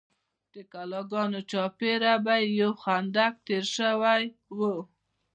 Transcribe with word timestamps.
د 0.53 0.55
کلاګانو 0.71 1.39
چارپیره 1.51 2.13
به 2.25 2.35
یو 2.59 2.71
خندق 2.81 3.33
تیر 3.45 3.65
شوی 3.75 4.23
و. 4.57 4.59